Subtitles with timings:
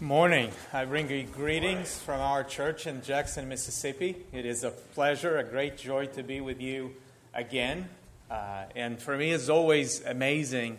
[0.00, 0.52] Morning.
[0.72, 4.16] I bring you greetings from our church in Jackson, Mississippi.
[4.32, 6.92] It is a pleasure, a great joy to be with you
[7.34, 7.88] again.
[8.30, 10.78] Uh, and for me, it's always amazing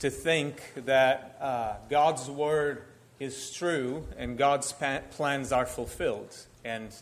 [0.00, 2.82] to think that uh, God's word
[3.18, 4.74] is true and God's
[5.12, 6.36] plans are fulfilled.
[6.62, 6.94] And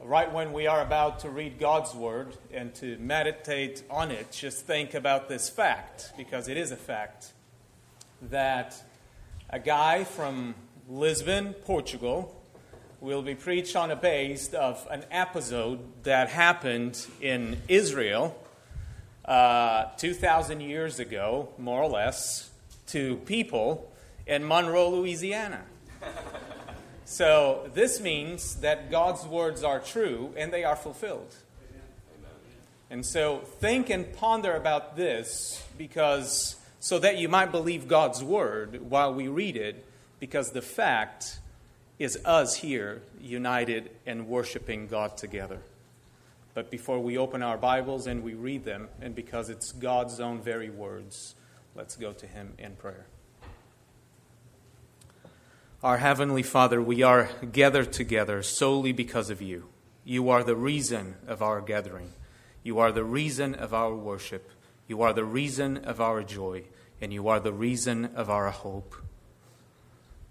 [0.00, 4.66] right when we are about to read God's word and to meditate on it, just
[4.66, 7.34] think about this fact, because it is a fact,
[8.20, 8.82] that
[9.52, 10.54] a guy from
[10.88, 12.40] Lisbon, Portugal,
[13.00, 18.36] will be preached on a base of an episode that happened in Israel
[19.24, 22.50] uh, 2,000 years ago, more or less,
[22.86, 23.92] to people
[24.24, 25.62] in Monroe, Louisiana.
[27.04, 31.34] so this means that God's words are true and they are fulfilled.
[32.88, 38.80] And so think and ponder about this because so that you might believe God's word
[38.90, 39.84] while we read it,
[40.18, 41.38] because the fact
[41.98, 45.58] is us here united and worshiping God together.
[46.54, 50.40] But before we open our Bibles and we read them, and because it's God's own
[50.40, 51.34] very words,
[51.74, 53.06] let's go to Him in prayer.
[55.82, 59.68] Our Heavenly Father, we are gathered together solely because of you.
[60.04, 62.12] You are the reason of our gathering.
[62.62, 64.50] You are the reason of our worship.
[64.90, 66.64] You are the reason of our joy,
[67.00, 68.96] and you are the reason of our hope.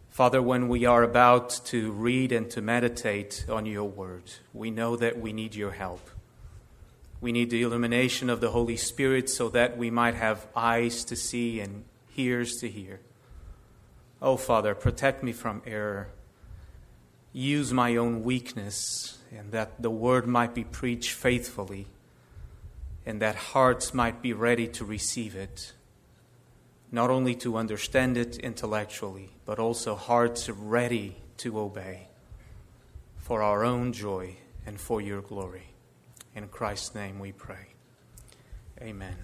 [0.10, 4.98] Father, when we are about to read and to meditate on your word, we know
[4.98, 6.10] that we need your help.
[7.22, 11.16] We need the illumination of the Holy Spirit so that we might have eyes to
[11.16, 11.86] see and
[12.18, 13.00] ears to hear.
[14.22, 16.10] Oh, Father, protect me from error.
[17.32, 21.88] Use my own weakness, and that the word might be preached faithfully
[23.10, 25.74] and that hearts might be ready to receive it,
[26.92, 32.08] not only to understand it intellectually, but also hearts ready to obey
[33.18, 35.72] for our own joy and for your glory.
[36.36, 37.69] In Christ's name we pray.
[38.80, 39.16] Amen.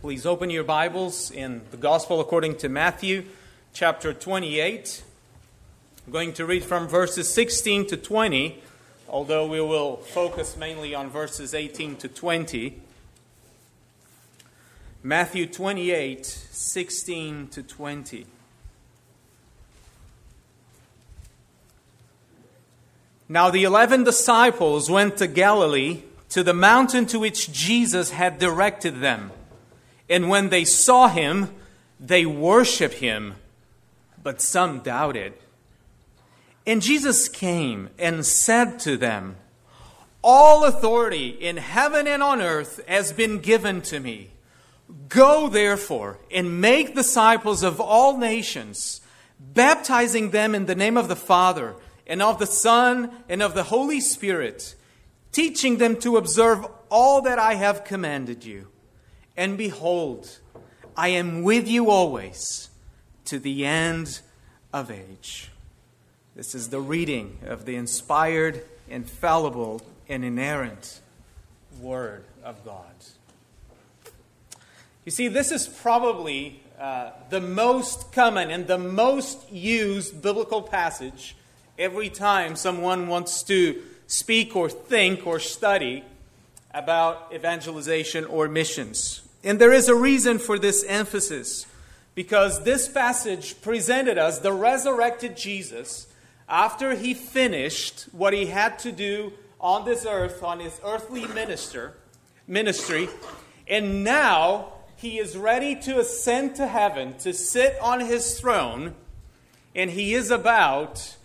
[0.00, 3.24] Please open your Bibles in the Gospel according to Matthew
[3.72, 5.02] chapter 28.
[6.06, 8.62] I'm going to read from verses 16 to 20
[9.08, 12.80] although we will focus mainly on verses 18 to 20.
[15.02, 18.26] Matthew 28, 16 to 20.
[23.28, 29.00] Now the eleven disciples went to Galilee, to the mountain to which Jesus had directed
[29.00, 29.32] them.
[30.08, 31.50] And when they saw him,
[31.98, 33.34] they worshiped him,
[34.22, 35.34] but some doubted.
[36.66, 39.36] And Jesus came and said to them,
[40.22, 44.32] All authority in heaven and on earth has been given to me.
[45.08, 49.00] Go therefore and make disciples of all nations,
[49.38, 53.64] baptizing them in the name of the Father and of the Son and of the
[53.64, 54.74] Holy Spirit,
[55.30, 58.68] teaching them to observe all that I have commanded you.
[59.36, 60.40] And behold,
[60.96, 62.70] I am with you always
[63.26, 64.20] to the end
[64.72, 65.50] of age.
[66.36, 71.00] This is the reading of the inspired, infallible, and inerrant
[71.80, 72.84] Word of God.
[75.06, 81.34] You see, this is probably uh, the most common and the most used biblical passage
[81.78, 86.04] every time someone wants to speak or think or study
[86.74, 89.22] about evangelization or missions.
[89.42, 91.64] And there is a reason for this emphasis
[92.14, 96.08] because this passage presented us the resurrected Jesus
[96.48, 101.94] after he finished what he had to do on this earth, on his earthly minister,
[102.46, 103.08] ministry,
[103.66, 108.94] and now he is ready to ascend to heaven, to sit on his throne,
[109.74, 111.16] and he is about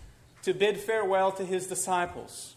[0.42, 2.56] to bid farewell to his disciples.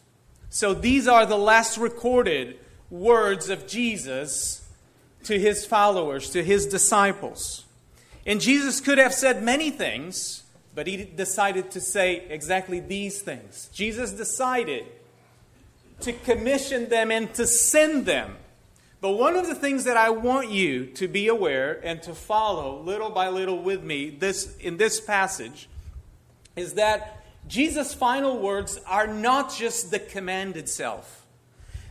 [0.50, 2.60] So these are the last recorded
[2.90, 4.68] words of Jesus
[5.24, 7.66] to his followers, to his disciples.
[8.26, 10.44] And Jesus could have said many things
[10.76, 13.70] but he decided to say exactly these things.
[13.74, 14.86] Jesus decided
[16.02, 18.36] to commission them and to send them.
[19.00, 22.82] But one of the things that I want you to be aware and to follow
[22.82, 25.70] little by little with me this, in this passage
[26.56, 31.26] is that Jesus' final words are not just the command itself.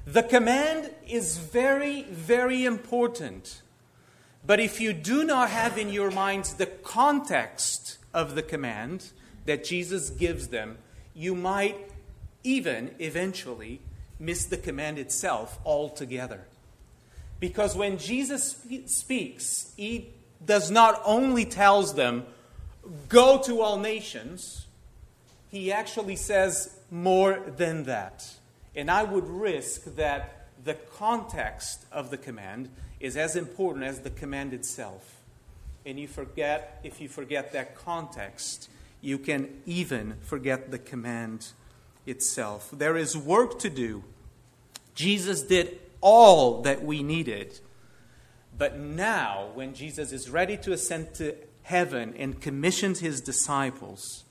[0.07, 3.63] The command is very, very important.
[4.47, 9.11] But if you do not have in your minds the context of the command
[9.47, 10.79] that Jesus gives them,
[11.15, 11.91] you might
[12.43, 13.81] even eventually
[14.19, 16.47] miss the command itself altogether.
[17.41, 20.11] Because when Jesus speaks, he
[20.45, 22.25] does not only tells them,
[23.09, 24.67] go to all nations,
[25.51, 28.31] he actually says more than that.
[28.77, 32.69] And I would risk that the context of the command
[33.05, 35.21] is as important as the command itself.
[35.85, 38.71] And you forget, if you forget that context,
[39.03, 41.49] you can even forget the command
[42.07, 42.71] itself.
[42.73, 44.05] There is work to do.
[44.95, 47.61] Jesus did all that we needed.
[48.57, 51.35] But now, when Jesus is ready to ascend to
[51.65, 54.25] heaven and commissions his disciples,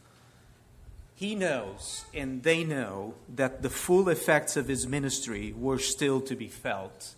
[1.14, 6.36] he knows and they know that the full effects of his ministry were still to
[6.36, 7.14] be felt.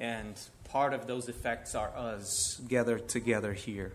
[0.00, 0.38] And
[0.68, 3.92] part of those effects are us gathered together here.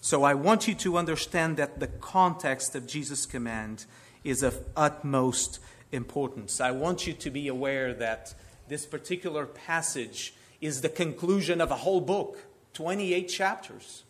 [0.00, 3.86] So I want you to understand that the context of Jesus' command
[4.24, 5.60] is of utmost
[5.92, 6.60] importance.
[6.60, 8.34] I want you to be aware that
[8.68, 12.38] this particular passage is the conclusion of a whole book,
[12.74, 14.02] 28 chapters.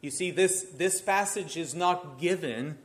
[0.00, 2.78] You see, this, this passage is not given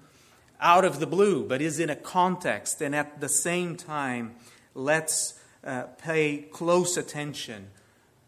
[0.60, 2.82] out of the blue, but is in a context.
[2.82, 4.36] And at the same time,
[4.74, 7.68] let's uh, pay close attention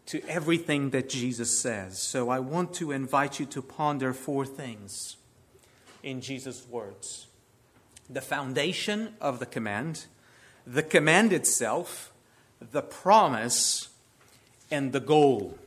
[0.06, 1.98] to everything that Jesus says.
[1.98, 5.16] So I want to invite you to ponder four things
[6.02, 7.26] in Jesus' words
[8.10, 10.04] the foundation of the command,
[10.66, 12.12] the command itself,
[12.60, 13.88] the promise,
[14.70, 15.58] and the goal.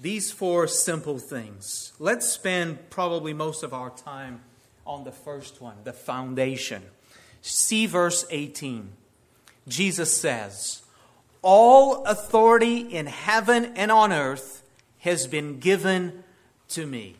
[0.00, 1.92] These four simple things.
[1.98, 4.40] Let's spend probably most of our time
[4.86, 6.82] on the first one, the foundation.
[7.42, 8.92] See verse 18.
[9.68, 10.82] Jesus says,
[11.42, 14.62] All authority in heaven and on earth
[15.00, 16.24] has been given
[16.68, 17.16] to me.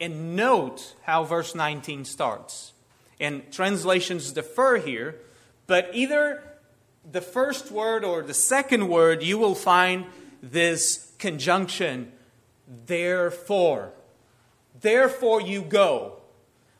[0.00, 2.72] And note how verse 19 starts.
[3.20, 5.16] And translations differ here,
[5.66, 6.42] but either
[7.10, 10.06] the first word or the second word, you will find
[10.42, 12.10] this conjunction,
[12.86, 13.92] therefore.
[14.80, 16.20] Therefore, you go.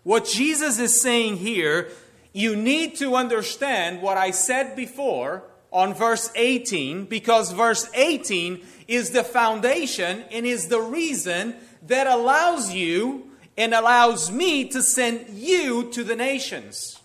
[0.02, 1.90] What Jesus is saying here,
[2.32, 9.10] you need to understand what I said before on verse 18, because verse 18 is
[9.10, 15.90] the foundation and is the reason that allows you and allows me to send you
[15.90, 17.00] to the nations.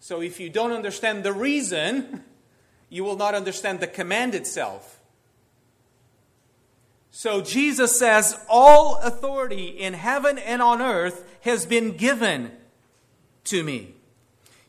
[0.00, 2.24] So if you don't understand the reason,
[2.88, 5.00] you will not understand the command itself.
[7.10, 12.52] So Jesus says, All authority in heaven and on earth has been given
[13.44, 13.94] to me.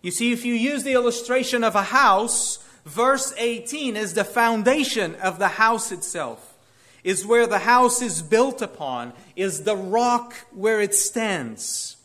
[0.02, 5.16] You see, if you use the illustration of a house, verse 18 is the foundation
[5.16, 6.56] of the house itself,
[7.04, 11.98] is where the house is built upon, is the rock where it stands.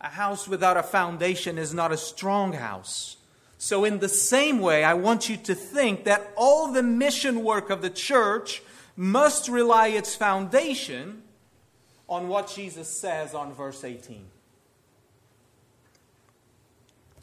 [0.00, 3.16] A house without a foundation is not a strong house.
[3.56, 7.70] So, in the same way, I want you to think that all the mission work
[7.70, 8.60] of the church
[8.96, 11.22] must rely its foundation
[12.08, 14.24] on what Jesus says on verse 18.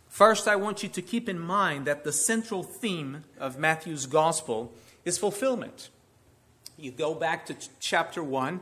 [0.09, 4.73] First, I want you to keep in mind that the central theme of Matthew's gospel
[5.05, 5.89] is fulfillment.
[6.77, 8.59] You go back to chapter 1,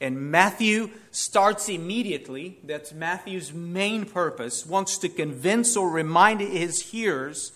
[0.00, 2.58] and Matthew starts immediately.
[2.62, 7.52] That's Matthew's main purpose, wants to convince or remind his hearers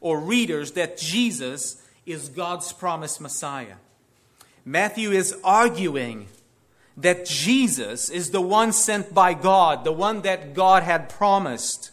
[0.00, 3.76] or readers that Jesus is God's promised Messiah.
[4.64, 6.26] Matthew is arguing
[6.96, 11.90] that Jesus is the one sent by God, the one that God had promised.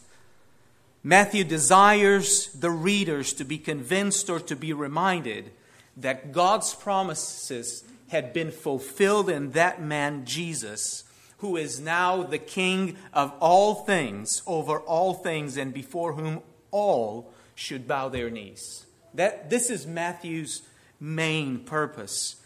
[1.02, 5.50] Matthew desires the readers to be convinced or to be reminded
[5.96, 11.04] that God's promises had been fulfilled in that man, Jesus,
[11.38, 17.32] who is now the King of all things, over all things, and before whom all
[17.54, 18.84] should bow their knees.
[19.14, 20.62] That, this is Matthew's
[21.00, 22.36] main purpose.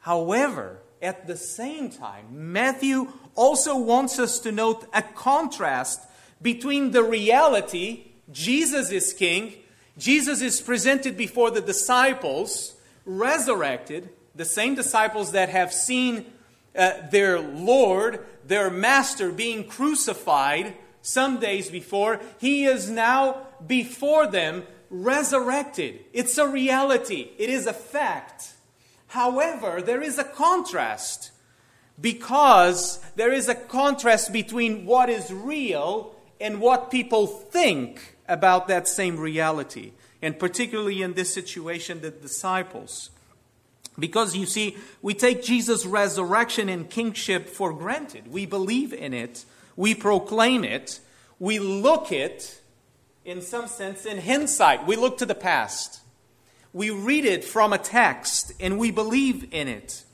[0.00, 6.00] However, at the same time, Matthew also wants us to note a contrast
[6.42, 9.54] between the reality Jesus is king,
[9.98, 16.26] Jesus is presented before the disciples, resurrected, the same disciples that have seen
[16.76, 22.20] uh, their Lord, their Master, being crucified some days before.
[22.38, 26.00] He is now before them, resurrected.
[26.12, 28.54] It's a reality, it is a fact.
[29.08, 31.32] However, there is a contrast
[32.00, 38.88] because there is a contrast between what is real and what people think about that
[38.88, 39.92] same reality.
[40.22, 43.10] And particularly in this situation, the disciples.
[43.98, 48.28] Because you see, we take Jesus' resurrection and kingship for granted.
[48.28, 49.44] We believe in it,
[49.76, 51.00] we proclaim it,
[51.38, 52.60] we look it,
[53.24, 54.86] in some sense, in hindsight.
[54.86, 56.00] We look to the past.
[56.72, 60.04] We read it from a text and we believe in it.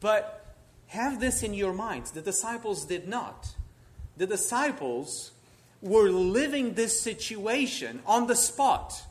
[0.00, 0.56] But
[0.88, 2.10] have this in your minds.
[2.10, 3.54] The disciples did not.
[4.16, 5.32] The disciples
[5.82, 9.02] were living this situation on the spot.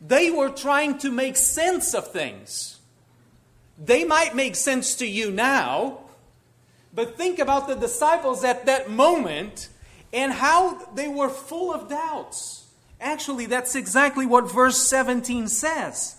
[0.00, 2.78] They were trying to make sense of things.
[3.78, 6.00] They might make sense to you now,
[6.94, 9.68] but think about the disciples at that moment
[10.12, 12.66] and how they were full of doubts.
[13.00, 16.16] Actually, that's exactly what verse 17 says.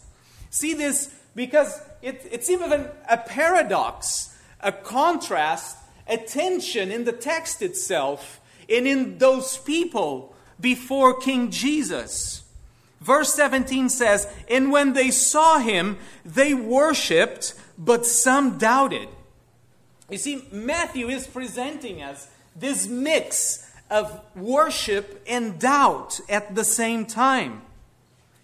[0.52, 7.64] See this because it, it's even a paradox, a contrast, a tension in the text
[7.64, 12.43] itself and in those people before King Jesus.
[13.00, 19.07] Verse 17 says, And when they saw him, they worshiped, but some doubted.
[20.09, 27.05] You see, Matthew is presenting us this mix of worship and doubt at the same
[27.05, 27.62] time.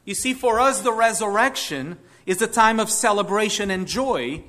[0.06, 4.44] You see, for us, the resurrection is a time of celebration and joy,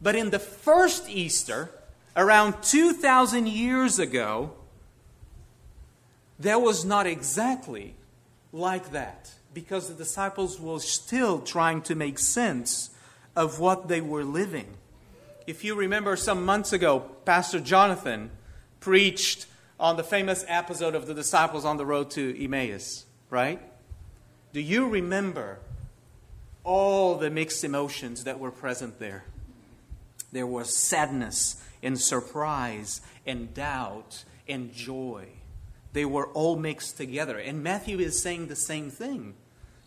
[0.00, 1.70] but in the first Easter,
[2.16, 4.52] around 2,000 years ago,
[6.42, 7.94] that was not exactly
[8.52, 12.90] like that because the disciples were still trying to make sense
[13.36, 14.66] of what they were living.
[15.46, 18.30] If you remember some months ago, Pastor Jonathan
[18.80, 19.46] preached
[19.78, 23.60] on the famous episode of the disciples on the road to Emmaus, right?
[24.52, 25.58] Do you remember
[26.62, 29.24] all the mixed emotions that were present there?
[30.30, 35.26] There was sadness and surprise and doubt and joy.
[35.92, 37.38] They were all mixed together.
[37.38, 39.34] And Matthew is saying the same thing.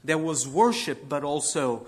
[0.03, 1.87] There was worship, but also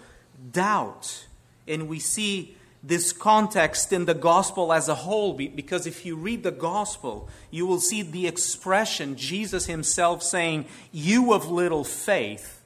[0.51, 1.27] doubt.
[1.67, 6.43] And we see this context in the gospel as a whole, because if you read
[6.43, 12.57] the gospel, you will see the expression Jesus himself saying, You of little faith,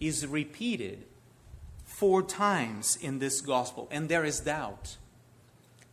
[0.00, 1.04] is repeated
[1.84, 3.86] four times in this gospel.
[3.90, 4.96] And there is doubt.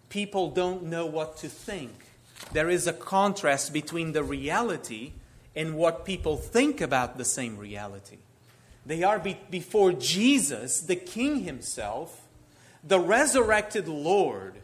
[0.10, 1.92] People don't know what to think.
[2.54, 5.14] There is a contrast between the reality
[5.56, 8.18] and what people think about the same reality.
[8.86, 12.28] They are be- before Jesus, the King Himself,
[12.84, 14.56] the resurrected Lord,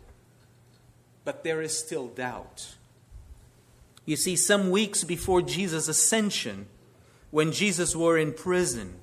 [1.25, 2.75] but there is still doubt.
[4.06, 6.68] You see, some weeks before Jesus' ascension,
[7.32, 8.96] when Jesus were in prison,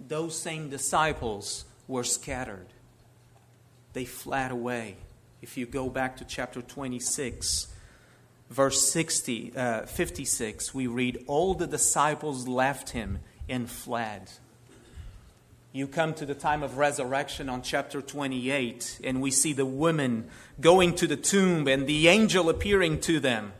[0.00, 2.66] those same disciples were scattered.
[3.92, 4.96] They fled away.
[5.40, 7.68] If you go back to chapter 26,
[8.50, 14.30] verse 60, uh, 56, we read, All the disciples left him and fled.
[15.72, 20.28] You come to the time of resurrection on chapter 28, and we see the women
[20.60, 23.52] going to the tomb and the angel appearing to them.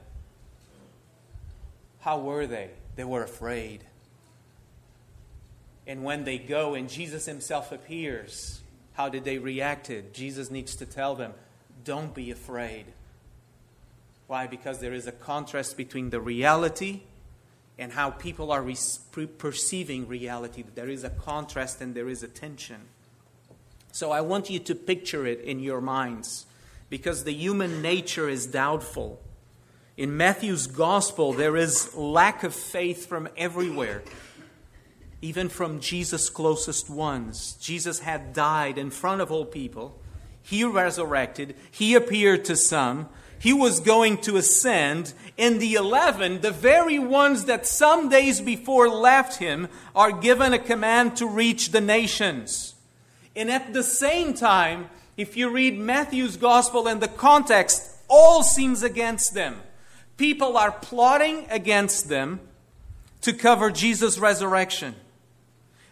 [2.01, 2.71] How were they?
[2.97, 3.85] They were afraid.
[5.87, 8.61] And when they go and Jesus himself appears,
[8.95, 9.91] how did they react?
[10.13, 11.35] Jesus needs to tell them,
[11.85, 12.87] don't be afraid.
[14.27, 14.47] Why?
[14.47, 17.03] Because there is a contrast between the reality
[17.79, 18.65] and how people are
[19.39, 20.65] perceiving reality.
[20.75, 22.81] There is a contrast and there is a tension.
[23.93, 26.47] So I want you to picture it in your minds
[26.91, 29.21] because the human nature is doubtful.
[29.97, 34.03] In Matthew's gospel, there is lack of faith from everywhere,
[35.23, 37.57] even from Jesus' closest ones.
[37.61, 40.01] Jesus had died in front of all people.
[40.49, 41.55] He resurrected.
[41.71, 47.45] He appeared to some he was going to ascend, and the eleven, the very ones
[47.45, 52.75] that some days before left him, are given a command to reach the nations.
[53.37, 58.83] And at the same time, if you read Matthew's gospel and the context, all seems
[58.83, 59.57] against them.
[60.17, 62.41] People are plotting against them
[63.21, 64.97] to cover Jesus' resurrection.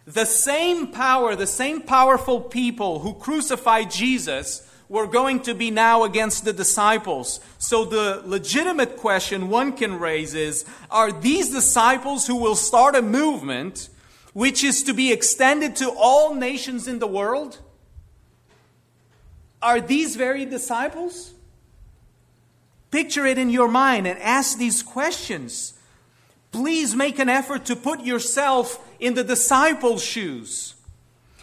[0.07, 6.05] The same power, the same powerful people who crucified Jesus were going to be now
[6.05, 7.41] against the disciples.
[7.57, 13.01] So the legitimate question one can raise is Are these disciples who will start a
[13.01, 13.89] movement
[14.31, 17.59] which is to be extended to all nations in the world?
[19.61, 21.33] Are these very disciples?
[22.91, 25.73] Picture it in your mind and ask these questions.
[26.53, 30.75] Please make an effort to put yourself in the disciples' shoes.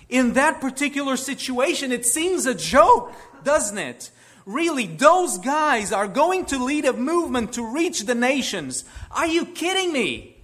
[0.08, 4.10] In that particular situation, it seems a joke doesn't it?
[4.46, 8.84] Really, those guys are going to lead a movement to reach the nations.
[9.10, 10.36] Are you kidding me?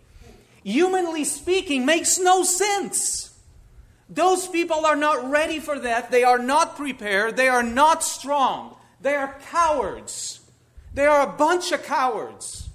[0.63, 3.39] Humanly speaking, makes no sense.
[4.09, 6.11] Those people are not ready for that.
[6.11, 7.37] They are not prepared.
[7.37, 8.77] They are not strong.
[9.01, 10.41] They are cowards.
[10.95, 12.69] They are a bunch of cowards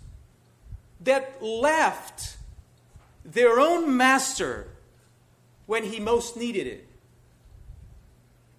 [1.01, 2.34] that left
[3.25, 4.67] their own master
[5.65, 6.87] when he most needed it.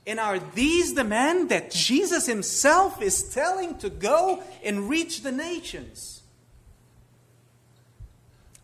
[0.06, 5.32] And are these the men that Jesus himself is telling to go and reach the
[5.32, 6.23] nations?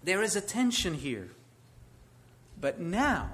[0.04, 1.30] There is a tension here.
[2.60, 3.30] But now,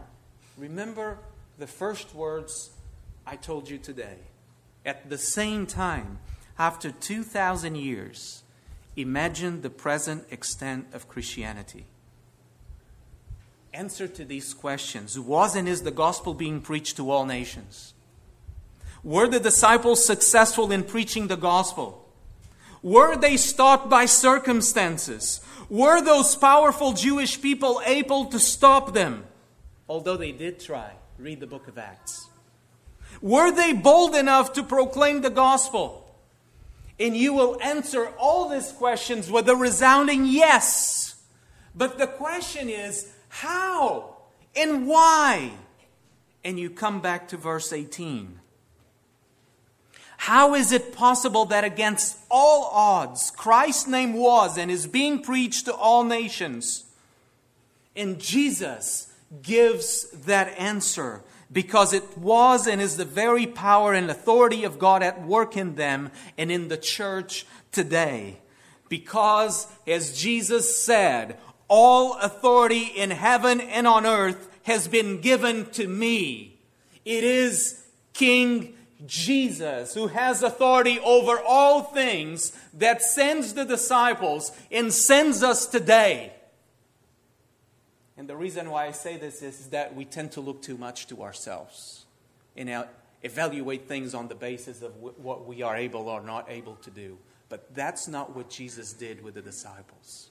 [0.57, 1.19] remember
[1.59, 2.71] the first words
[3.27, 4.17] I told you today.
[4.87, 6.19] At the same time,
[6.59, 8.43] after 2,000 years,
[8.97, 11.85] imagine the present extent of Christianity.
[13.79, 17.95] Answer to these questions Was and is the gospel being preached to all nations?
[19.05, 22.11] Were the disciples successful in preaching the gospel?
[22.83, 25.41] Were they stopped by circumstances?
[25.71, 29.23] Were those powerful Jewish people able to stop them?
[29.89, 30.95] Although they did try.
[31.17, 32.27] Read the book of Acts.
[33.23, 36.17] Were they bold enough to proclaim the gospel?
[36.99, 41.15] And you will answer all these questions with a resounding yes.
[41.77, 44.17] But the question is how
[44.57, 45.53] and why?
[46.45, 48.41] And you come back to verse 18.
[50.17, 55.67] How is it possible that against all odds, Christ's name was and is being preached
[55.67, 56.85] to all nations?
[57.95, 64.65] And Jesus gives that answer because it was and is the very power and authority
[64.65, 68.41] of God at work in them and in the church today.
[68.89, 71.39] Because, as Jesus said,
[71.69, 76.59] all authority in heaven and on earth has been given to me.
[77.05, 78.75] It is King
[79.07, 86.33] Jesus, who has authority over all things, that sends the disciples and sends us today.
[88.17, 91.07] And the reason why I say this is that we tend to look too much
[91.07, 92.07] to ourselves
[92.57, 92.85] and
[93.23, 97.19] evaluate things on the basis of what we are able or not able to do.
[97.49, 100.28] But that's not what Jesus did with the disciples.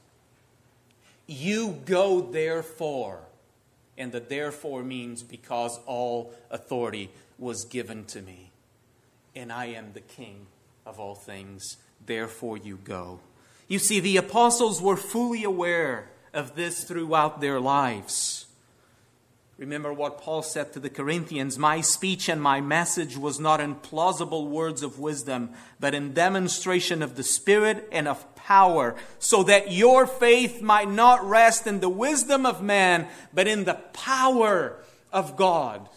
[1.27, 3.19] You go therefore.
[3.97, 8.47] And the therefore means because all authority was given to me
[9.37, 10.47] and I am the King
[10.85, 11.77] of all things.
[12.05, 13.19] Therefore, you go.
[13.67, 18.46] You see, the apostles were fully aware of this throughout their lives.
[19.57, 23.73] Remember what Paul said to the Corinthians My speech and my message was not in
[23.73, 29.71] plausible words of wisdom, but in demonstration of the Spirit and of power, so that
[29.71, 34.77] your faith might not rest in the wisdom of man, but in the power
[35.11, 35.89] of God.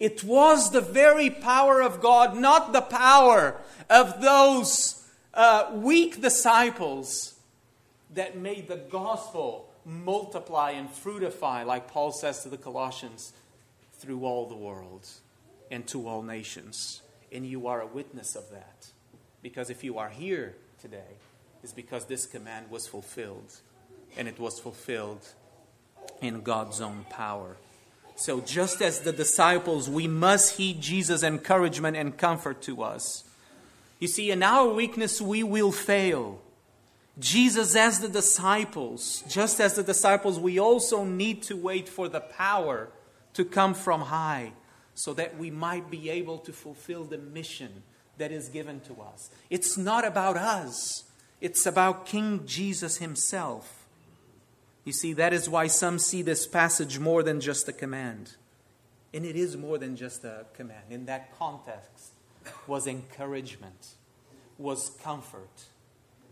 [0.00, 7.38] It was the very power of God, not the power of those uh, weak disciples,
[8.14, 13.32] that made the gospel multiply and fruitify, like Paul says to the Colossians,
[13.94, 15.08] through all the world
[15.70, 17.02] and to all nations.
[17.32, 18.88] And you are a witness of that.
[19.42, 21.16] Because if you are here today,
[21.62, 23.60] it's because this command was fulfilled.
[24.16, 25.26] And it was fulfilled
[26.20, 27.56] in God's own power.
[28.16, 33.22] So, just as the disciples, we must heed Jesus' encouragement and comfort to us.
[34.00, 36.40] You see, in our weakness, we will fail.
[37.18, 42.20] Jesus, as the disciples, just as the disciples, we also need to wait for the
[42.20, 42.88] power
[43.34, 44.52] to come from high
[44.94, 47.82] so that we might be able to fulfill the mission
[48.18, 49.30] that is given to us.
[49.50, 51.04] It's not about us,
[51.40, 53.86] it's about King Jesus himself.
[54.84, 58.36] You see, that is why some see this passage more than just a command.
[59.12, 60.84] And it is more than just a command.
[60.90, 62.12] In that context,
[62.66, 63.94] was encouragement,
[64.56, 65.64] was comfort.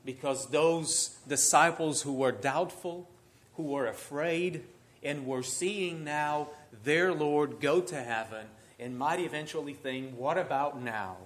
[0.07, 3.11] Because those disciples who were doubtful,
[3.57, 4.63] who were afraid,
[5.03, 6.49] and were seeing now
[6.85, 8.47] their Lord go to heaven
[8.79, 11.17] and might eventually think, What about now?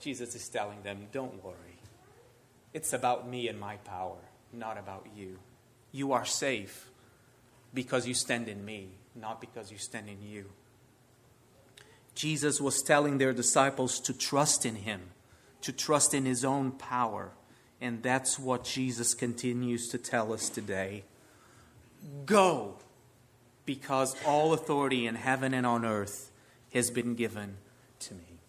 [0.00, 1.54] Jesus is telling them, Don't worry.
[2.72, 4.18] It's about me and my power,
[4.52, 5.38] not about you.
[5.92, 6.90] You are safe
[7.74, 10.46] because you stand in me, not because you stand in you.
[12.14, 15.00] Jesus was telling their disciples to trust in him,
[15.62, 17.30] to trust in his own power.
[17.80, 21.04] And that's what Jesus continues to tell us today.
[22.26, 22.76] Go,
[23.64, 26.30] because all authority in heaven and on earth
[26.72, 27.56] has been given
[28.00, 28.40] to me.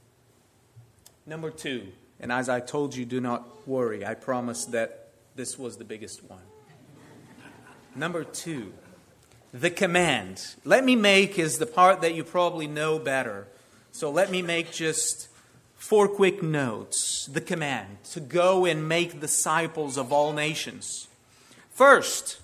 [1.26, 1.90] Number two,
[2.20, 4.06] and as I told you, do not worry.
[4.06, 6.40] I promise that this was the biggest one.
[7.96, 8.74] Number two,
[9.54, 10.56] the command.
[10.66, 13.48] Let me make is the part that you probably know better.
[13.92, 15.29] So let me make just
[15.80, 17.26] four quick notes.
[17.26, 21.08] The command to go and make disciples of all nations.
[21.72, 22.40] First,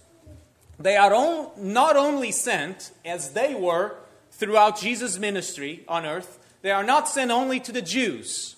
[0.79, 3.97] they are on, not only sent as they were
[4.31, 8.55] throughout Jesus' ministry on earth, they are not sent only to the Jews.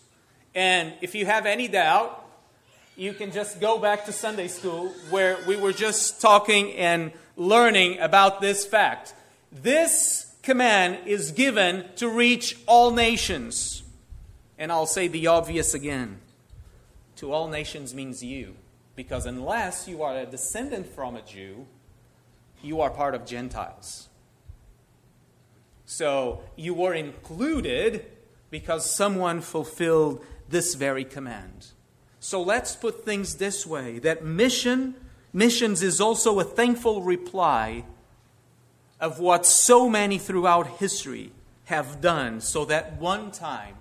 [0.55, 2.23] And if you have any doubt,
[2.95, 7.99] you can just go back to Sunday school where we were just talking and learning
[7.99, 9.13] about this fact.
[9.51, 13.83] This command is given to reach all nations.
[14.57, 16.19] And I'll say the obvious again
[17.17, 18.55] to all nations means you.
[18.95, 21.67] Because unless you are a descendant from a Jew,
[22.63, 24.09] you are part of Gentiles.
[25.85, 28.05] So you were included
[28.49, 31.67] because someone fulfilled this very command.
[32.19, 34.95] So let's put things this way that mission
[35.33, 37.83] missions is also a thankful reply
[38.99, 41.31] of what so many throughout history
[41.65, 43.75] have done so that one time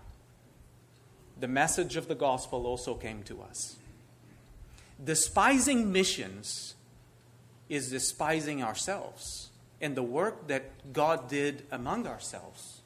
[1.38, 3.76] the message of the gospel also came to us.
[5.02, 6.74] Despising missions
[7.68, 12.80] is despising ourselves and the work that God did among ourselves.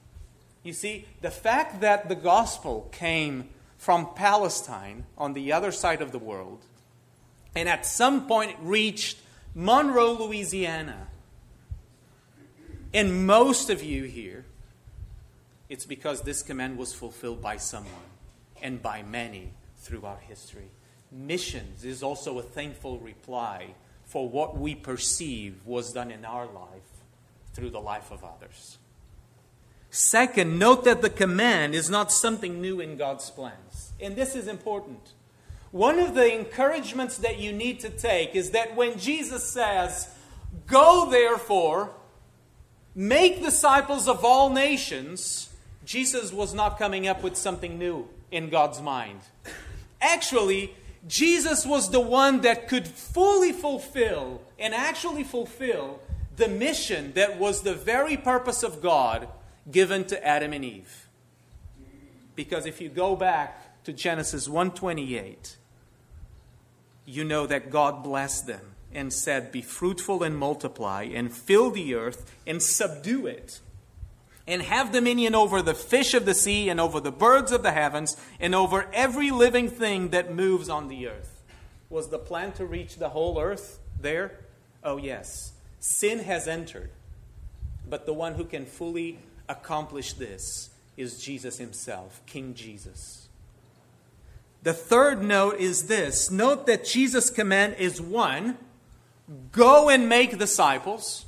[0.63, 6.13] You see, the fact that the gospel came from Palestine on the other side of
[6.13, 6.65] the world
[7.55, 9.19] and at some point reached
[9.55, 11.09] Monroe, Louisiana,
[12.93, 14.45] and most of you here,
[15.69, 18.11] it's because this command was fulfilled by someone
[18.63, 20.71] and by many throughout history.
[21.13, 27.05] Missions is also a thankful reply for what we perceive was done in our life
[27.53, 28.79] through the life of others.
[29.91, 33.93] Second, note that the command is not something new in God's plans.
[34.01, 35.01] And this is important.
[35.73, 40.09] One of the encouragements that you need to take is that when Jesus says,
[40.67, 41.91] Go therefore,
[42.95, 45.51] make disciples of all nations,
[45.85, 49.21] Jesus was not coming up with something new in God's mind.
[50.01, 50.75] Actually,
[51.07, 56.01] Jesus was the one that could fully fulfill and actually fulfill
[56.37, 59.29] the mission that was the very purpose of God
[59.71, 61.09] given to Adam and Eve.
[62.35, 65.57] Because if you go back to Genesis 128,
[67.05, 71.95] you know that God blessed them and said, Be fruitful and multiply, and fill the
[71.95, 73.61] earth and subdue it
[74.51, 77.73] and have dominion over the fish of the sea, and over the birds of the
[77.73, 81.43] heavens, and over every living thing that moves on the earth.
[81.89, 84.41] Was the plan to reach the whole earth there?
[84.83, 85.53] Oh, yes.
[85.79, 86.91] Sin has entered.
[87.89, 93.29] But the one who can fully accomplish this is Jesus himself, King Jesus.
[94.63, 98.59] The third note is this note that Jesus' command is one
[99.53, 101.25] go and make disciples.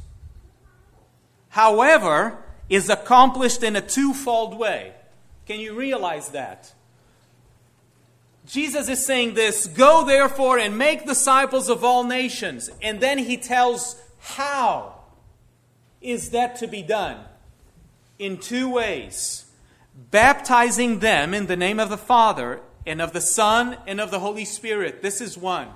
[1.51, 2.42] However,
[2.73, 4.95] is accomplished in a twofold way.
[5.47, 6.73] Can you realize that?
[8.47, 12.71] Jesus is saying this Go therefore and make disciples of all nations.
[12.81, 14.95] And then he tells how
[16.01, 17.19] is that to be done?
[18.19, 19.45] In two ways
[20.11, 24.21] baptizing them in the name of the Father and of the Son and of the
[24.21, 25.03] Holy Spirit.
[25.03, 25.69] This is one.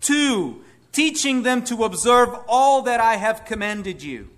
[0.00, 4.31] Two, teaching them to observe all that I have commanded you.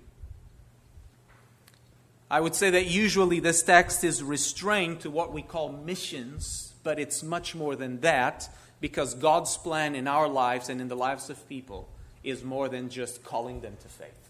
[2.35, 6.99] I would say that usually this text is restrained to what we call missions, but
[6.99, 8.49] it's much more than that
[8.81, 11.87] because God's plan in our lives and in the lives of people
[12.25, 14.27] is more than just calling them to faith,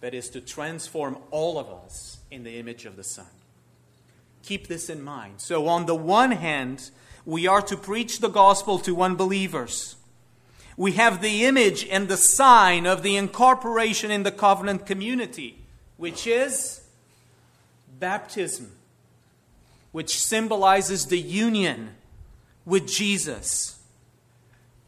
[0.00, 3.26] but is to transform all of us in the image of the Son.
[4.42, 5.42] Keep this in mind.
[5.42, 6.90] So, on the one hand,
[7.26, 9.96] we are to preach the gospel to unbelievers.
[10.78, 15.58] We have the image and the sign of the incorporation in the covenant community
[15.96, 16.82] which is
[17.98, 18.72] baptism,
[19.92, 21.94] which symbolizes the union
[22.64, 23.78] with Jesus.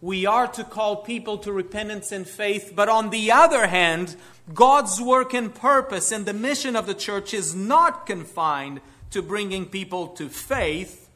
[0.00, 4.16] We are to call people to repentance and faith, but on the other hand,
[4.52, 9.66] God's work and purpose and the mission of the church is not confined to bringing
[9.66, 11.08] people to faith,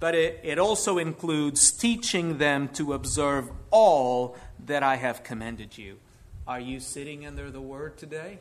[0.00, 5.98] but it, it also includes teaching them to observe all that I have commanded you.
[6.46, 8.38] Are you sitting under the word today?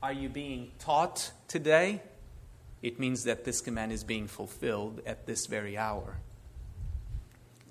[0.00, 2.02] Are you being taught today?
[2.82, 6.18] It means that this command is being fulfilled at this very hour.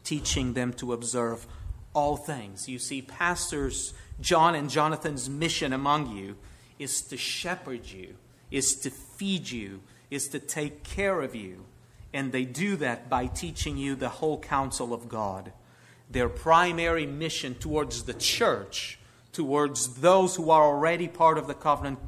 [0.03, 1.47] Teaching them to observe
[1.93, 2.67] all things.
[2.67, 6.35] You see, pastors, John and Jonathan's mission among you
[6.77, 8.15] is to shepherd you,
[8.51, 9.79] is to feed you,
[10.11, 11.63] is to take care of you.
[12.13, 15.53] And they do that by teaching you the whole counsel of God.
[16.11, 18.99] Their primary mission towards the church,
[19.31, 21.99] towards those who are already part of the covenant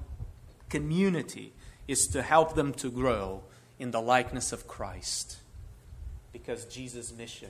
[0.69, 1.53] community
[1.87, 3.41] is to help them to grow
[3.79, 5.37] in the likeness of Christ.
[6.31, 7.49] Because Jesus' mission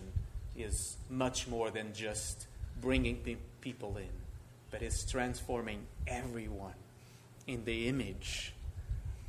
[0.56, 2.48] is much more than just
[2.82, 4.10] bringing pe- people in,
[4.72, 6.74] but is transforming everyone
[7.48, 8.54] in the image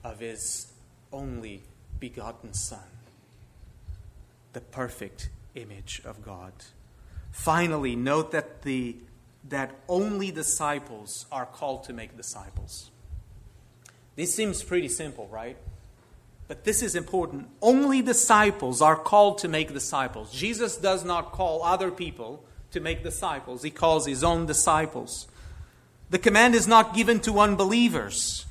[0.04, 0.72] of His
[1.12, 1.62] only
[1.98, 2.78] begotten Son,
[4.52, 6.52] the perfect image of God.
[7.32, 8.96] Finally, note that the
[9.48, 12.90] that only disciples are called to make disciples.
[14.20, 15.56] This seems pretty simple, right?
[16.46, 17.48] But this is important.
[17.62, 20.30] Only disciples are called to make disciples.
[20.30, 25.26] Jesus does not call other people to make disciples, he calls his own disciples.
[26.10, 28.44] The command is not given to unbelievers.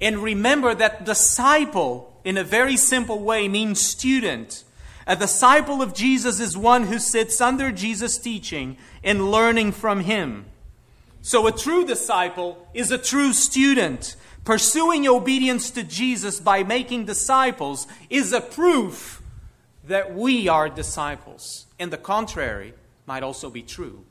[0.00, 4.62] And remember that disciple, in a very simple way, means student.
[5.04, 10.44] A disciple of Jesus is one who sits under Jesus' teaching and learning from him.
[11.22, 14.14] So a true disciple is a true student.
[14.48, 19.20] Pursuing obedience to Jesus by making disciples is a proof
[19.84, 21.66] that we are disciples.
[21.78, 22.72] And the contrary
[23.04, 24.06] might also be true.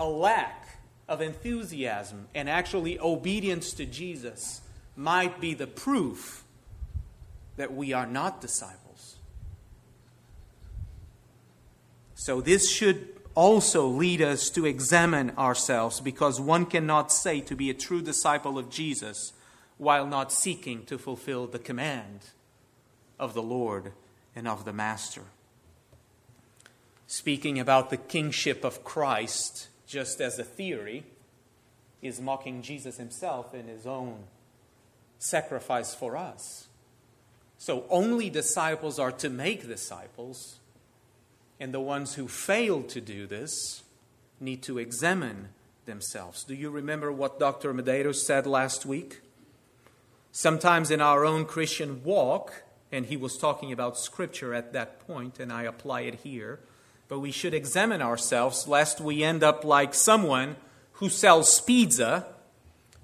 [0.00, 4.62] A lack of enthusiasm and actually obedience to Jesus
[4.96, 6.42] might be the proof
[7.58, 9.16] that we are not disciples.
[12.14, 17.70] So, this should also lead us to examine ourselves because one cannot say to be
[17.70, 19.32] a true disciple of Jesus
[19.78, 22.20] while not seeking to fulfill the command
[23.18, 23.92] of the Lord
[24.36, 25.22] and of the Master.
[27.06, 31.04] Speaking about the kingship of Christ, just as a theory,
[32.02, 34.24] is mocking Jesus himself in his own
[35.18, 36.68] sacrifice for us.
[37.56, 40.58] So, only disciples are to make disciples
[41.60, 43.82] and the ones who fail to do this
[44.40, 45.48] need to examine
[45.86, 46.44] themselves.
[46.44, 47.72] Do you remember what Dr.
[47.72, 49.20] Medeiros said last week?
[50.32, 55.38] Sometimes in our own Christian walk, and he was talking about Scripture at that point,
[55.38, 56.60] and I apply it here,
[57.08, 60.56] but we should examine ourselves lest we end up like someone
[60.94, 62.26] who sells pizza,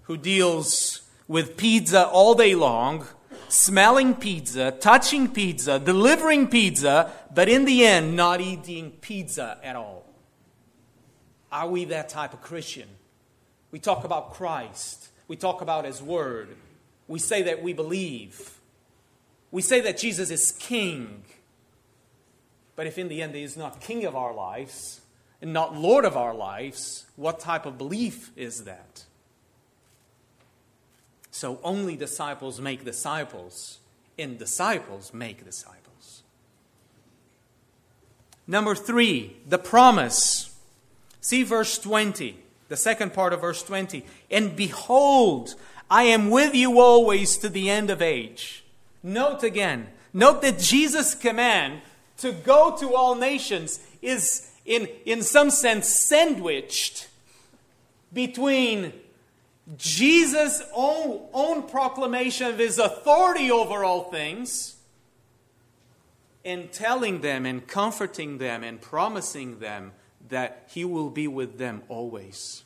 [0.03, 3.07] who deals with pizza all day long
[3.51, 10.05] smelling pizza, touching pizza, delivering pizza, but in the end, not eating pizza at all.
[11.53, 12.89] Are we that type of Christian?
[13.71, 16.57] We talk about Christ, we talk about His Word,
[17.07, 18.59] we say that we believe,
[19.51, 21.25] we say that Jesus is King.
[22.77, 25.01] But if in the end He is not King of our lives
[25.43, 29.05] and not Lord of our lives, what type of belief is that?
[31.41, 33.79] So only disciples make disciples,
[34.19, 36.23] and disciples make disciples.
[38.47, 40.55] Number three, the promise.
[41.23, 42.37] See verse 20,
[42.69, 44.05] the second part of verse 20.
[44.31, 45.55] And behold,
[45.91, 48.63] I am with you always to the end of age.
[49.03, 51.81] Note again, note that Jesus' command
[52.19, 57.09] to go to all nations is, in, in some sense, sandwiched
[58.13, 58.93] between
[59.77, 64.77] Jesus' own, own proclamation of his authority over all things
[66.45, 69.93] and telling them and comforting them and promising them
[70.29, 72.65] that he will be with them always.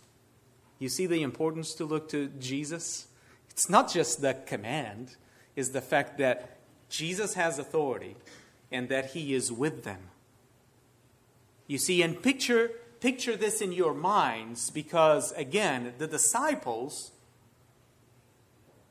[0.78, 3.06] You see the importance to look to Jesus?
[3.50, 5.16] It's not just the command,
[5.56, 8.16] it's the fact that Jesus has authority
[8.70, 10.10] and that he is with them.
[11.66, 12.70] You see, and picture
[13.04, 17.12] picture this in your minds because, again, the disciples,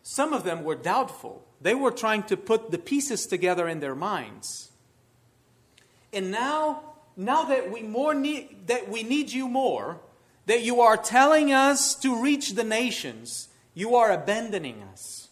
[0.03, 1.43] some of them were doubtful.
[1.59, 4.69] They were trying to put the pieces together in their minds.
[6.13, 9.99] And now, now that we more need that we need you more,
[10.45, 15.29] that you are telling us to reach the nations, you are abandoning us.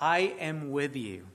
[0.00, 1.26] I am with you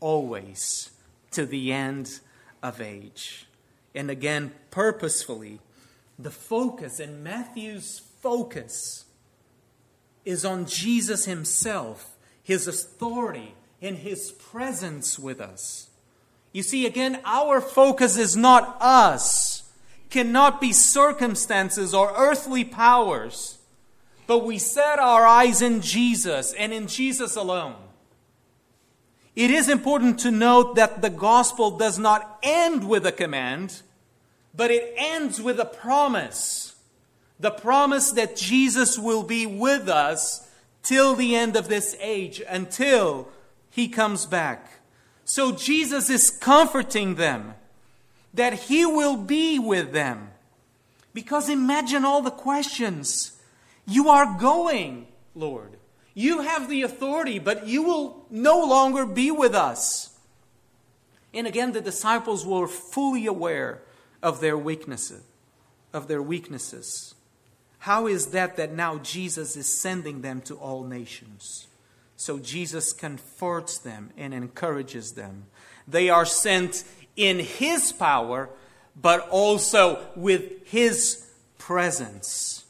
[0.00, 0.90] always
[1.32, 2.20] to the end
[2.62, 3.46] of age
[3.94, 5.60] and again purposefully.
[6.18, 9.04] The focus, and Matthew's focus,
[10.24, 15.88] is on Jesus himself, his authority, and his presence with us.
[16.52, 19.70] You see, again, our focus is not us,
[20.08, 23.58] cannot be circumstances or earthly powers,
[24.26, 27.74] but we set our eyes in Jesus and in Jesus alone.
[29.36, 33.82] It is important to note that the gospel does not end with a command,
[34.54, 36.76] but it ends with a promise.
[37.40, 40.48] The promise that Jesus will be with us
[40.84, 43.28] till the end of this age, until
[43.70, 44.80] he comes back.
[45.24, 47.54] So Jesus is comforting them
[48.34, 50.30] that he will be with them.
[51.12, 53.32] Because imagine all the questions.
[53.86, 55.73] You are going, Lord.
[56.14, 60.16] You have the authority, but you will no longer be with us.
[61.32, 63.82] And again, the disciples were fully aware
[64.22, 65.22] of their weaknesses,
[65.92, 67.14] of their weaknesses.
[67.80, 71.66] How is that that now Jesus is sending them to all nations?
[72.16, 75.46] So Jesus comforts them and encourages them.
[75.86, 76.84] They are sent
[77.16, 78.48] in his power,
[78.94, 81.26] but also with his
[81.58, 82.63] presence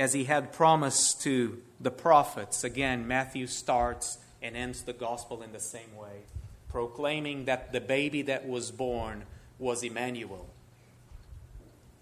[0.00, 2.64] as he had promised to the prophets.
[2.64, 6.24] Again, Matthew starts and ends the gospel in the same way,
[6.70, 9.24] proclaiming that the baby that was born
[9.58, 10.48] was Emmanuel.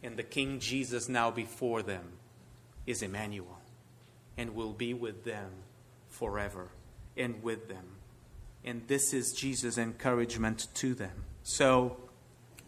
[0.01, 2.05] And the King Jesus now before them
[2.87, 3.59] is Emmanuel
[4.37, 5.51] and will be with them
[6.09, 6.69] forever
[7.17, 7.97] and with them.
[8.65, 11.25] And this is Jesus' encouragement to them.
[11.43, 11.97] So,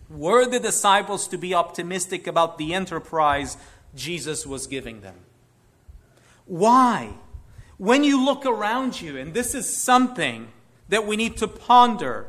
[0.08, 3.56] were the disciples to be optimistic about the enterprise
[3.94, 5.16] Jesus was giving them?
[6.46, 7.14] Why?
[7.78, 10.48] When you look around you, and this is something
[10.88, 12.26] that we need to ponder,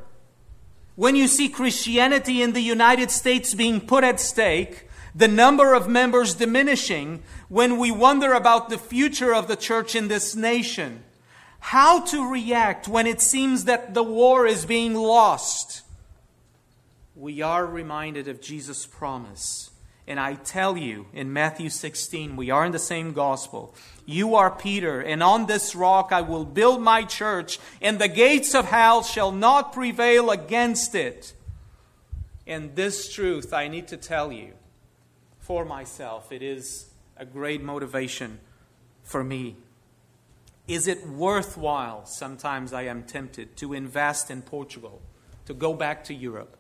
[0.96, 5.90] when you see Christianity in the United States being put at stake, the number of
[5.90, 11.04] members diminishing, when we wonder about the future of the church in this nation,
[11.60, 15.82] how to react when it seems that the war is being lost,
[17.16, 19.71] we are reminded of Jesus' promise.
[20.08, 23.76] And I tell you, in Matthew 16, we are in the same gospel.
[24.06, 28.56] You are Peter, and on this rock I will build my church, and the gates
[28.56, 31.34] of hell shall not prevail against it.
[32.48, 34.54] And this truth I need to tell you
[35.40, 36.32] for myself.
[36.32, 38.40] It is a great motivation
[39.04, 39.56] for me.
[40.68, 42.06] Is it worthwhile?
[42.06, 45.02] Sometimes I am tempted to invest in Portugal,
[45.46, 46.58] to go back to Europe.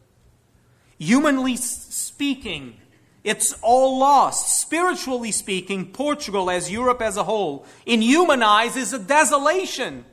[1.00, 2.78] Humanly speaking,
[3.24, 4.60] it's all lost.
[4.62, 10.06] Spiritually speaking, Portugal, as Europe as a whole, in human eyes, is a desolation.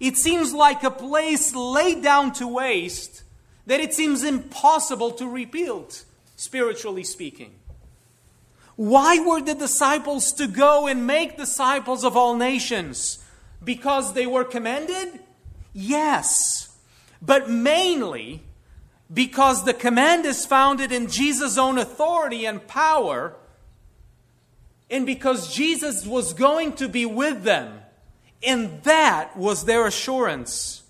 [0.00, 3.22] It seems like a place laid down to waste
[3.66, 6.02] that it seems impossible to rebuild,
[6.34, 7.54] spiritually speaking.
[8.74, 13.24] Why were the disciples to go and make disciples of all nations?
[13.62, 15.20] Because they were commanded?
[15.72, 16.76] Yes.
[17.20, 18.42] But mainly
[19.12, 23.36] because the command is founded in Jesus' own authority and power,
[24.90, 27.80] and because Jesus was going to be with them.
[28.44, 30.82] And that was their assurance.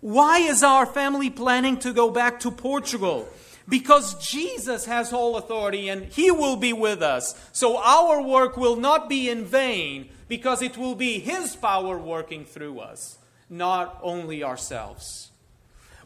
[0.00, 3.28] Why is our family planning to go back to Portugal?
[3.68, 7.34] because Jesus has all authority and He will be with us.
[7.52, 12.44] So our work will not be in vain because it will be His power working
[12.44, 13.18] through us,
[13.50, 15.30] not only ourselves.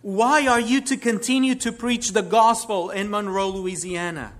[0.03, 4.33] Why are you to continue to preach the gospel in Monroe, Louisiana?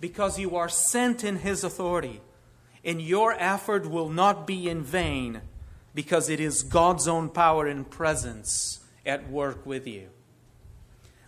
[0.00, 2.20] Because you are sent in His authority,
[2.84, 5.40] and your effort will not be in vain
[5.94, 10.08] because it is God's own power and presence at work with you.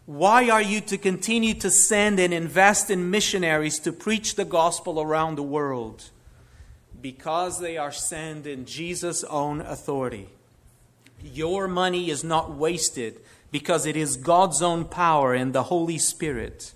[0.04, 5.00] Why are you to continue to send and invest in missionaries to preach the gospel
[5.00, 6.10] around the world?
[7.00, 10.30] Because they are sent in Jesus' own authority.
[11.22, 16.72] Your money is not wasted because it is God's own power and the Holy Spirit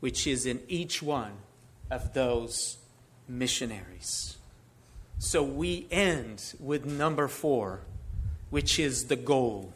[0.00, 1.32] which is in each one
[1.90, 2.78] of those
[3.26, 4.36] missionaries.
[5.18, 7.80] So we end with number four,
[8.50, 9.72] which is the goal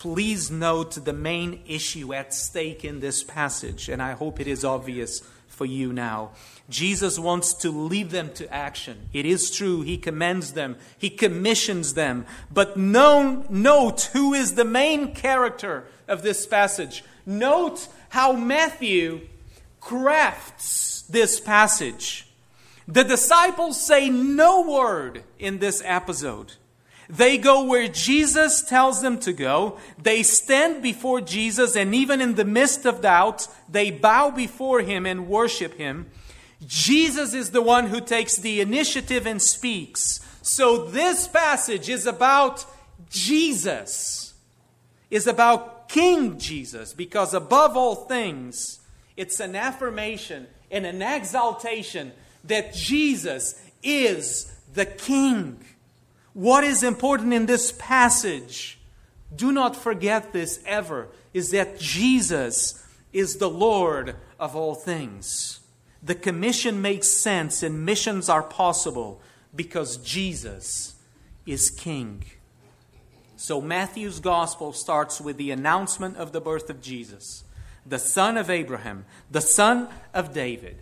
[0.00, 4.64] please note the main issue at stake in this passage, and I hope it is
[4.64, 5.22] obvious
[5.60, 6.30] for you now.
[6.70, 9.10] Jesus wants to lead them to action.
[9.12, 12.24] It is true, He commends them, He commissions them.
[12.50, 17.04] But know, note who is the main character of this passage.
[17.26, 19.28] Note how Matthew
[19.80, 22.26] crafts this passage.
[22.88, 26.54] The disciples say no word in this episode.
[27.10, 29.78] They go where Jesus tells them to go.
[30.00, 35.06] They stand before Jesus, and even in the midst of doubt, they bow before him
[35.06, 36.06] and worship him.
[36.64, 40.20] Jesus is the one who takes the initiative and speaks.
[40.40, 42.64] So this passage is about
[43.10, 44.34] Jesus,
[45.10, 48.78] is about King Jesus, because above all things,
[49.16, 52.12] it's an affirmation and an exaltation
[52.44, 55.64] that Jesus is the King.
[56.40, 58.78] What is important in this passage,
[59.36, 65.60] do not forget this ever, is that Jesus is the Lord of all things.
[66.02, 69.20] The commission makes sense and missions are possible
[69.54, 70.94] because Jesus
[71.44, 72.24] is King.
[73.36, 77.44] So Matthew's gospel starts with the announcement of the birth of Jesus,
[77.84, 80.78] the son of Abraham, the son of David.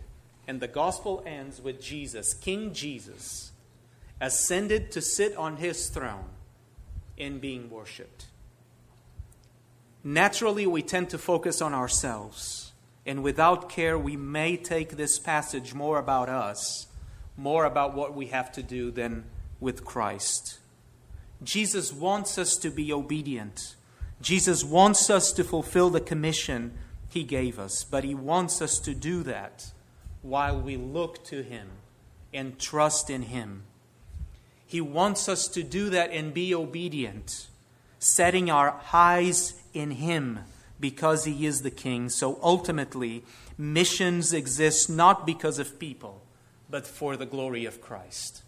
[0.46, 3.50] And the gospel ends with Jesus, King Jesus
[4.20, 6.30] ascended to sit on his throne
[7.16, 8.26] in being worshiped.
[10.04, 12.72] Naturally, we tend to focus on ourselves,
[13.04, 16.86] and without care, we may take this passage more about us,
[17.36, 19.24] more about what we have to do than
[19.60, 20.58] with Christ.
[21.42, 23.76] Jesus wants us to be obedient.
[24.20, 26.76] Jesus wants us to fulfill the commission
[27.08, 29.72] He gave us, but He wants us to do that
[30.22, 31.68] while we look to Him
[32.32, 33.62] and trust in Him.
[34.68, 37.48] He wants us to do that and be obedient,
[37.98, 40.40] setting our eyes in Him
[40.78, 42.10] because He is the King.
[42.10, 43.24] So ultimately,
[43.56, 46.20] missions exist not because of people,
[46.68, 48.42] but for the glory of Christ.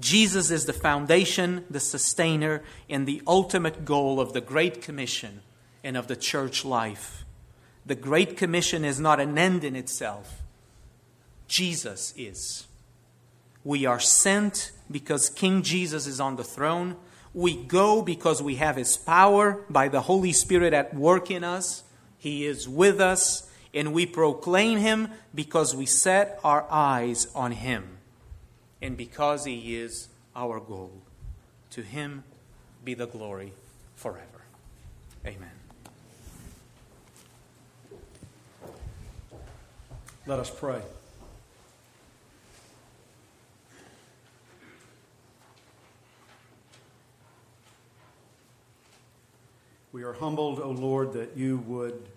[0.00, 5.42] Jesus is the foundation, the sustainer, and the ultimate goal of the Great Commission
[5.84, 7.26] and of the church life.
[7.84, 10.42] The Great Commission is not an end in itself,
[11.48, 12.66] Jesus is.
[13.64, 16.96] We are sent because King Jesus is on the throne.
[17.32, 21.82] We go because we have His power by the Holy Spirit at work in us.
[22.18, 27.98] He is with us, and we proclaim Him because we set our eyes on Him
[28.80, 30.92] and because He is our goal.
[31.70, 32.22] To Him
[32.84, 33.52] be the glory
[33.96, 34.20] forever.
[35.26, 35.50] Amen.
[40.26, 40.80] Let us pray.
[49.94, 52.08] We are humbled, O Lord, that you would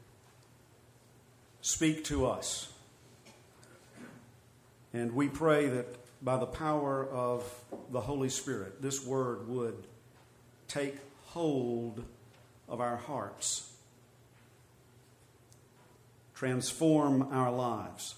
[1.62, 2.74] speak to us.
[4.94, 5.86] And we pray that
[6.24, 7.44] by the power of
[7.92, 9.76] the Holy Spirit, this word would
[10.68, 12.04] take hold
[12.68, 13.72] of our hearts,
[16.34, 18.16] transform our lives,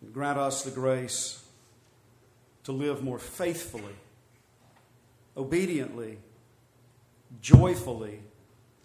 [0.00, 1.44] and grant us the grace
[2.64, 3.96] to live more faithfully,
[5.36, 6.16] obediently,
[7.40, 8.20] joyfully,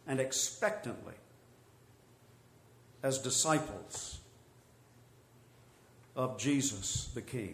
[0.08, 1.14] and expectantly
[3.02, 4.20] as disciples
[6.16, 7.52] of Jesus the King.